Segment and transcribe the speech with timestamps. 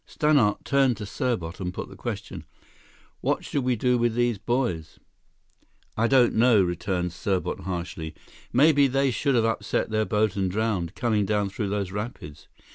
[0.07, 2.45] Stannart turned to Serbot and put the question:
[3.19, 4.97] "What should we do with these boys?"
[5.95, 8.15] "I don't know," returned Serbot harshly.
[8.51, 12.47] "Maybe they should have upset their boat and drowned, coming down through those rapids.